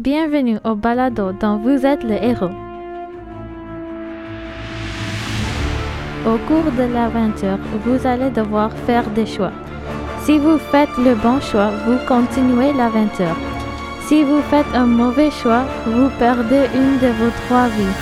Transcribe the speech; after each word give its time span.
bienvenue 0.00 0.58
au 0.64 0.74
balado 0.74 1.32
dont 1.32 1.58
vous 1.58 1.84
êtes 1.84 2.02
le 2.02 2.14
héros. 2.14 2.56
Au 6.26 6.38
cours 6.48 6.72
de 6.72 6.90
l'aventure, 6.94 7.58
vous 7.84 8.06
allez 8.06 8.30
devoir 8.30 8.72
faire 8.86 9.06
des 9.10 9.26
choix. 9.26 9.52
Si 10.22 10.38
vous 10.38 10.56
faites 10.56 10.96
le 10.96 11.14
bon 11.16 11.38
choix, 11.40 11.70
vous 11.86 11.98
continuez 12.08 12.72
l'aventure. 12.72 13.36
Si 14.06 14.24
vous 14.24 14.40
faites 14.50 14.72
un 14.74 14.86
mauvais 14.86 15.30
choix, 15.30 15.64
vous 15.86 16.08
perdez 16.18 16.64
une 16.74 16.98
de 16.98 17.12
vos 17.18 17.32
trois 17.44 17.68
vies. 17.68 17.96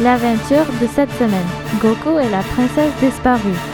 L'aventure 0.00 0.66
de 0.80 0.86
cette 0.86 1.12
semaine, 1.12 1.50
Goku 1.80 2.20
et 2.20 2.30
la 2.30 2.42
princesse 2.54 2.94
disparue. 3.00 3.71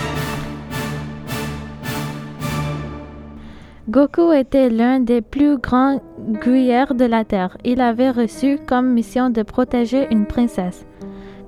Goku 3.89 4.33
était 4.33 4.69
l'un 4.69 5.01
des 5.01 5.23
plus 5.23 5.57
grands 5.57 6.03
gruyères 6.19 6.95
de 6.95 7.07
la 7.07 7.25
Terre. 7.25 7.57
Il 7.65 7.81
avait 7.81 8.11
reçu 8.11 8.59
comme 8.67 8.93
mission 8.93 9.31
de 9.31 9.43
protéger 9.43 10.07
une 10.11 10.27
princesse. 10.27 10.85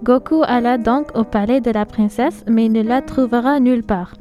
Goku 0.03 0.43
alla 0.47 0.79
donc 0.79 1.15
au 1.15 1.23
palais 1.23 1.61
de 1.61 1.71
la 1.71 1.85
princesse, 1.85 2.43
mais 2.49 2.71
ne 2.71 2.83
la 2.83 3.03
trouvera 3.03 3.61
nulle 3.61 3.83
part. 3.83 4.15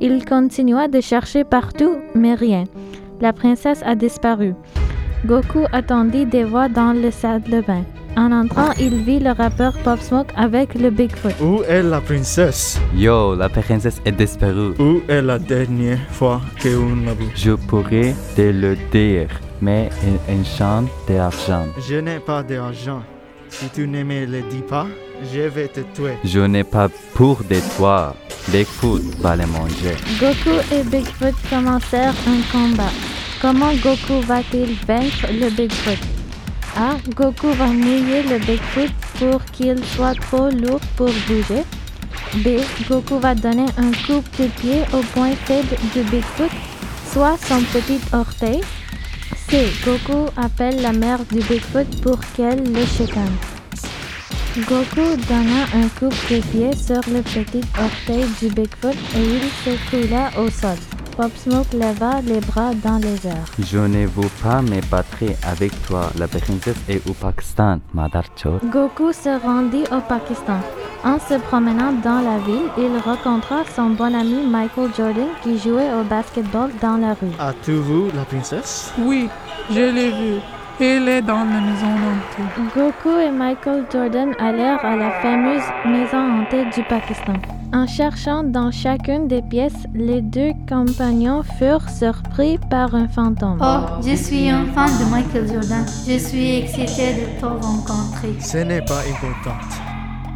Il 0.00 0.24
continua 0.24 0.88
de 0.88 1.00
chercher 1.00 1.44
partout, 1.44 1.94
mais 2.16 2.34
rien. 2.34 2.64
La 3.20 3.32
princesse 3.32 3.84
a 3.86 3.94
disparu. 3.94 4.54
Goku 5.24 5.60
attendit 5.70 6.26
des 6.26 6.42
voix 6.42 6.68
dans 6.68 6.92
le 6.92 7.12
salle 7.12 7.42
de 7.42 7.60
bain. 7.60 7.84
En 8.16 8.30
entrant, 8.30 8.72
il 8.78 9.02
vit 9.04 9.20
le 9.20 9.30
rappeur 9.30 9.72
Pop 9.84 9.98
Smoke 10.00 10.32
avec 10.36 10.74
le 10.74 10.90
Bigfoot. 10.90 11.34
Où 11.40 11.62
est 11.62 11.82
la 11.82 12.00
princesse? 12.00 12.78
Yo, 12.94 13.34
la 13.34 13.48
princesse 13.48 14.02
est 14.04 14.12
disparue. 14.12 14.74
Où 14.78 15.00
est 15.08 15.22
la 15.22 15.38
dernière 15.38 15.98
fois 16.10 16.40
qu'on 16.62 17.04
l'a 17.06 17.14
vue? 17.14 17.30
Je 17.34 17.52
pourrais 17.52 18.14
te 18.36 18.42
le 18.42 18.76
dire, 18.92 19.28
mais 19.62 19.88
il 20.04 20.40
enchante 20.40 20.90
d'argent. 21.08 21.66
Je 21.88 21.96
n'ai 21.96 22.18
pas 22.18 22.42
d'argent. 22.42 23.02
Si 23.48 23.68
tu 23.70 23.88
ne 23.88 24.02
me 24.02 24.26
le 24.26 24.42
dis 24.50 24.62
pas, 24.68 24.86
je 25.32 25.40
vais 25.40 25.68
te 25.68 25.80
tuer. 25.94 26.18
Je 26.24 26.40
n'ai 26.40 26.64
pas 26.64 26.88
pour 27.14 27.38
de 27.44 27.56
toi. 27.76 28.14
Bigfoot 28.48 29.02
va 29.20 29.36
le 29.36 29.46
manger. 29.46 29.96
Goku 30.20 30.58
et 30.74 30.82
Bigfoot 30.84 31.34
commencèrent 31.48 32.14
un 32.26 32.42
combat. 32.52 32.90
Comment 33.40 33.72
Goku 33.82 34.20
va-t-il 34.26 34.76
vaincre 34.86 35.28
le 35.32 35.48
Bigfoot? 35.50 35.98
A. 36.76 36.96
Goku 37.14 37.48
va 37.52 37.66
mouiller 37.66 38.22
le 38.22 38.38
Bigfoot 38.38 38.90
pour 39.18 39.44
qu'il 39.52 39.84
soit 39.84 40.14
trop 40.14 40.48
lourd 40.48 40.80
pour 40.96 41.10
bouger. 41.26 41.64
B. 42.36 42.60
Goku 42.88 43.18
va 43.18 43.34
donner 43.34 43.66
un 43.76 43.90
coup 44.06 44.22
de 44.38 44.46
pied 44.46 44.82
au 44.94 45.00
point 45.12 45.36
faible 45.44 45.76
du 45.92 46.02
Bigfoot, 46.10 46.50
soit 47.12 47.36
son 47.46 47.60
petit 47.60 48.00
orteil. 48.12 48.62
C. 49.48 49.66
Goku 49.84 50.30
appelle 50.36 50.80
la 50.80 50.92
mère 50.92 51.20
du 51.30 51.40
Bigfoot 51.40 52.00
pour 52.00 52.18
qu'elle 52.34 52.62
le 52.72 52.86
chicane. 52.86 53.36
Goku 54.56 55.16
donna 55.28 55.64
un 55.74 55.88
coup 55.98 56.08
de 56.08 56.40
pied 56.40 56.70
sur 56.76 57.00
le 57.12 57.22
petit 57.22 57.62
orteil 57.78 58.26
du 58.40 58.48
Bigfoot 58.48 58.96
et 59.14 59.22
il 59.22 59.50
s'écroula 59.62 60.30
au 60.38 60.48
sol. 60.48 60.76
Pop 61.16 61.30
Smoke 61.36 61.74
leva 61.74 62.22
les 62.22 62.40
bras 62.40 62.72
dans 62.82 62.96
les 62.96 63.26
airs. 63.26 63.48
Je 63.58 63.78
ne 63.78 64.06
veux 64.06 64.30
pas 64.42 64.62
me 64.62 64.80
battre 64.90 65.24
avec 65.46 65.70
toi. 65.86 66.10
La 66.18 66.26
princesse 66.26 66.76
est 66.88 67.06
au 67.08 67.12
Pakistan, 67.12 67.80
Madar. 67.92 68.24
Goku 68.64 69.12
se 69.12 69.38
rendit 69.40 69.84
au 69.92 70.00
Pakistan. 70.00 70.60
En 71.04 71.18
se 71.18 71.38
promenant 71.38 71.92
dans 72.02 72.20
la 72.20 72.38
ville, 72.38 72.70
il 72.78 72.96
rencontra 73.04 73.64
son 73.76 73.90
bon 73.90 74.14
ami 74.14 74.46
Michael 74.46 74.90
Jordan 74.96 75.28
qui 75.42 75.58
jouait 75.58 75.92
au 75.92 76.04
basketball 76.04 76.70
dans 76.80 76.96
la 76.96 77.14
rue. 77.14 77.34
As-tu 77.38 77.72
vu 77.72 78.10
la 78.14 78.24
princesse? 78.24 78.92
Oui, 78.98 79.28
je 79.70 79.80
l'ai 79.80 80.10
vu. 80.10 80.40
Elle 80.84 81.08
est 81.08 81.22
dans 81.22 81.44
la 81.44 81.60
maison 81.60 81.86
hantée. 81.86 82.72
Goku 82.74 83.16
et 83.16 83.30
Michael 83.30 83.84
Jordan 83.92 84.34
allèrent 84.40 84.84
à 84.84 84.96
la 84.96 85.12
fameuse 85.22 85.62
maison 85.86 86.18
hantée 86.18 86.64
du 86.74 86.82
Pakistan. 86.88 87.34
En 87.72 87.86
cherchant 87.86 88.42
dans 88.42 88.72
chacune 88.72 89.28
des 89.28 89.42
pièces, 89.42 89.86
les 89.94 90.20
deux 90.20 90.50
compagnons 90.68 91.44
furent 91.56 91.88
surpris 91.88 92.58
par 92.68 92.96
un 92.96 93.06
fantôme. 93.06 93.58
Oh, 93.60 94.02
je 94.04 94.16
suis 94.16 94.50
un 94.50 94.66
fan 94.74 94.90
de 94.98 95.08
Michael 95.08 95.46
Jordan. 95.46 95.86
Je 96.04 96.18
suis 96.18 96.56
excité 96.56 97.14
de 97.14 97.40
te 97.40 97.46
rencontrer. 97.46 98.34
Ce 98.40 98.58
n'est 98.58 98.82
pas 98.82 99.02
important. 99.02 99.56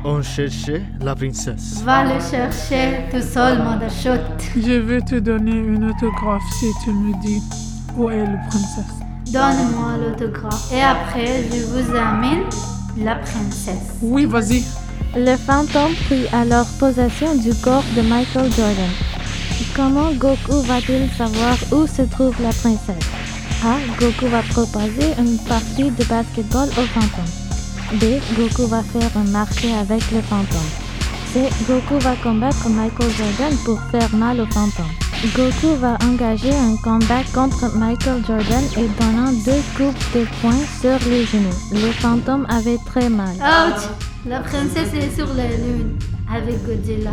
On 0.05 0.23
cherchait 0.23 0.85
la 1.01 1.17
princesse. 1.17 1.83
Va 1.83 2.05
le 2.05 2.21
chercher 2.21 3.01
tout 3.11 3.21
seul, 3.21 3.59
Madachot. 3.65 4.23
Je 4.55 4.75
vais 4.75 5.01
te 5.01 5.17
donner 5.17 5.57
une 5.57 5.91
autographe 5.91 6.49
si 6.61 6.67
tu 6.85 6.93
me 6.93 7.21
dis 7.21 7.43
où 7.97 8.09
est 8.11 8.25
la 8.25 8.39
princesse. 8.49 9.06
Donne-moi 9.29 9.97
l'autographe. 10.01 10.73
Et 10.73 10.81
après, 10.81 11.45
je 11.51 11.65
vous 11.65 11.97
amène 11.97 12.45
la 12.97 13.17
princesse. 13.17 13.91
Oui, 14.01 14.25
vas-y. 14.25 14.63
Le 15.17 15.37
fantôme 15.37 15.95
prit 16.07 16.27
alors 16.33 16.67
possession 16.79 17.35
du 17.35 17.53
corps 17.55 17.85
de 17.97 18.03
Michael 18.03 18.53
Jordan. 18.53 18.91
Comment 19.75 20.13
Goku 20.13 20.61
va-t-il 20.63 21.11
savoir 21.17 21.57
où 21.73 21.87
se 21.87 22.03
trouve 22.03 22.35
la 22.41 22.51
princesse? 22.51 23.09
A. 23.65 23.77
Goku 23.99 24.27
va 24.27 24.43
proposer 24.43 25.13
une 25.19 25.39
partie 25.39 25.91
de 25.91 26.05
basketball 26.05 26.69
au 26.69 26.87
fantôme. 26.95 27.99
B. 28.01 28.21
Goku 28.39 28.67
va 28.69 28.83
faire 28.83 29.11
un 29.17 29.31
marché 29.31 29.73
avec 29.75 30.11
le 30.13 30.21
fantôme. 30.23 30.71
C. 31.33 31.49
Goku 31.67 31.99
va 32.01 32.15
combattre 32.23 32.69
Michael 32.69 33.11
Jordan 33.11 33.57
pour 33.65 33.81
faire 33.91 34.15
mal 34.15 34.41
au 34.41 34.47
fantôme. 34.47 35.06
Goku 35.25 35.75
va 35.81 35.97
engager 36.05 36.53
un 36.53 36.77
combat 36.85 37.23
contre 37.35 37.75
Michael 37.79 38.23
Jordan 38.27 38.63
et 38.77 38.87
donnant 39.01 39.33
deux 39.47 39.63
coups 39.75 40.13
de 40.15 40.27
poing 40.41 40.61
sur 40.81 41.09
les 41.09 41.25
genoux. 41.25 41.57
Le 41.73 41.91
fantôme 41.93 42.47
avait 42.51 42.77
très 42.85 43.09
mal. 43.09 43.35
Ouch! 43.37 43.89
La 44.29 44.41
princesse 44.41 44.93
est 44.93 45.17
sur 45.17 45.27
la 45.35 45.47
lune 45.49 45.97
avec 46.31 46.63
Godzilla. 46.67 47.13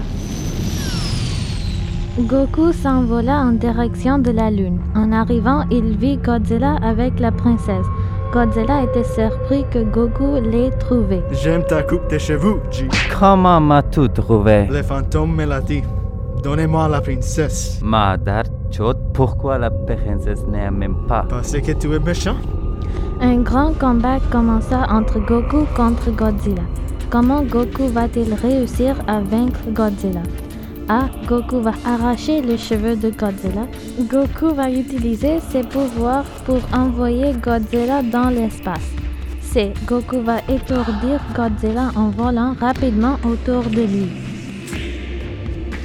Goku 2.20 2.74
s'envola 2.74 3.38
en 3.38 3.54
direction 3.54 4.20
de 4.20 4.32
la 4.32 4.52
lune. 4.52 4.80
En 4.96 5.14
arrivant, 5.14 5.64
il 5.72 5.98
vit 5.98 6.18
Godzilla 6.18 6.76
avec 6.84 7.20
la 7.22 7.32
princesse. 7.32 7.86
Godzilla 8.34 8.84
était 8.84 9.06
surpris 9.06 9.64
que 9.72 9.80
Goku 9.80 10.42
l'ait 10.42 10.72
trouvé. 10.72 11.22
J'aime 11.32 11.64
ta 11.64 11.82
coupe 11.84 12.10
de 12.12 12.18
cheveux, 12.18 12.60
G. 12.70 12.90
Comment 13.18 13.62
m'as-tu 13.62 14.10
trouvé? 14.10 14.68
Le 14.70 14.84
fantôme 14.84 15.36
me 15.36 15.46
l'a 15.46 15.62
dit. 15.62 15.84
Donnez-moi 16.44 16.90
la 16.90 17.00
princesse. 17.00 17.80
Madar 17.82 18.44
Chot, 18.70 18.96
pourquoi 19.14 19.58
la 19.58 19.70
princesse 19.70 20.46
n'est 20.46 20.70
même 20.70 21.08
pas? 21.08 21.26
Parce 21.30 21.54
que 21.54 21.72
tu 21.72 21.94
es 21.94 22.00
méchant 22.00 22.36
Un 23.22 23.38
grand 23.38 23.72
combat 23.80 24.20
commença 24.30 24.86
entre 24.90 25.20
Goku 25.20 25.66
contre 25.74 26.12
Godzilla. 26.12 26.64
Comment 27.10 27.44
Goku 27.44 27.88
va-t-il 27.88 28.34
réussir 28.34 28.96
à 29.08 29.22
vaincre 29.22 29.62
Godzilla? 29.70 30.24
A. 30.90 31.06
Goku 31.30 31.62
va 31.62 31.72
arracher 31.86 32.42
les 32.42 32.58
cheveux 32.58 32.98
de 32.98 33.10
Godzilla. 33.10 33.66
Goku 34.12 34.54
va 34.54 34.70
utiliser 34.70 35.40
ses 35.40 35.62
pouvoirs 35.64 36.26
pour 36.46 36.60
envoyer 36.74 37.32
Godzilla 37.42 38.04
dans 38.04 38.30
l'espace. 38.30 38.92
C. 39.40 39.72
Goku 39.88 40.22
va 40.22 40.40
étourdir 40.50 41.22
Godzilla 41.34 41.92
en 41.96 42.10
volant 42.10 42.54
rapidement 42.60 43.16
autour 43.24 43.64
de 43.64 43.84
lui. 43.84 44.33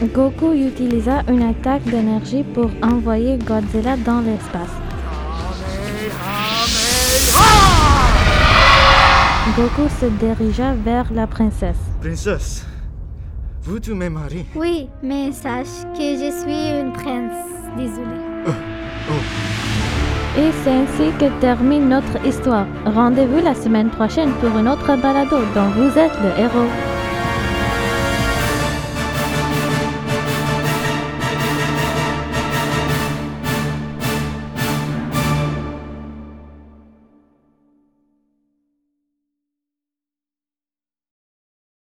Goku 0.01 0.53
utilisa 0.53 1.25
une 1.29 1.43
attaque 1.43 1.83
d'énergie 1.83 2.45
pour 2.55 2.71
envoyer 2.83 3.37
Godzilla 3.37 3.97
dans 3.97 4.21
l'espace. 4.21 4.71
Goku 9.57 9.89
se 10.01 10.07
dirigea 10.21 10.75
vers 10.85 11.13
la 11.13 11.27
princesse. 11.27 11.81
Princesse, 12.01 12.65
vous 13.65 13.81
tu 13.81 13.93
me 13.95 14.09
maries 14.09 14.47
Oui, 14.55 14.89
mais 15.03 15.33
sache 15.33 15.83
que 15.95 16.15
je 16.17 16.31
suis 16.43 16.81
une 16.81 16.93
prince. 16.93 17.35
Désolée. 17.77 18.55
Et 20.39 20.53
c'est 20.63 20.71
ainsi 20.71 21.11
que 21.19 21.41
termine 21.41 21.89
notre 21.89 22.25
histoire. 22.25 22.67
Rendez-vous 22.87 23.43
la 23.43 23.55
semaine 23.57 23.91
prochaine 23.91 24.31
pour 24.35 24.57
une 24.57 24.69
autre 24.69 24.97
balado 24.97 25.39
dont 25.57 25.71
vous 25.71 25.99
êtes 25.99 26.17
le 26.23 26.41
héros. 26.41 26.88